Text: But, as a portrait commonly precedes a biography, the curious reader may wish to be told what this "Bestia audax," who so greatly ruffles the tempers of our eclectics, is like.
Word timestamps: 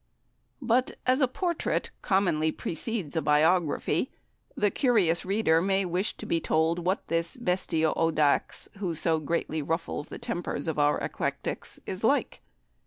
But, 0.63 0.97
as 1.05 1.21
a 1.21 1.27
portrait 1.27 1.91
commonly 2.01 2.51
precedes 2.51 3.15
a 3.15 3.21
biography, 3.21 4.09
the 4.57 4.71
curious 4.71 5.25
reader 5.25 5.61
may 5.61 5.85
wish 5.85 6.17
to 6.17 6.25
be 6.25 6.39
told 6.41 6.79
what 6.79 7.07
this 7.07 7.37
"Bestia 7.37 7.91
audax," 7.95 8.67
who 8.79 8.95
so 8.95 9.19
greatly 9.19 9.61
ruffles 9.61 10.07
the 10.07 10.17
tempers 10.17 10.67
of 10.67 10.79
our 10.79 10.97
eclectics, 10.97 11.79
is 11.85 12.03
like. 12.03 12.41